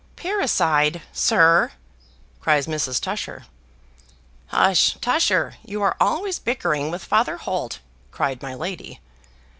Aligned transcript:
"Parricide, 0.15 1.03
sir!" 1.13 1.73
cries 2.39 2.65
Mrs. 2.65 2.99
Tusher. 2.99 3.45
"Hush, 4.47 4.97
Tusher 4.99 5.57
you 5.63 5.83
are 5.83 5.95
always 5.99 6.39
bickering 6.39 6.89
with 6.89 7.05
Father 7.05 7.37
Holt," 7.37 7.81
cried 8.09 8.41
my 8.41 8.55
lady. 8.55 8.99